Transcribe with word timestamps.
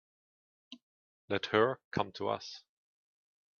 Let 1.29 1.45
her 1.53 1.79
come 1.91 2.11
to 2.13 2.29
us. 2.29 2.63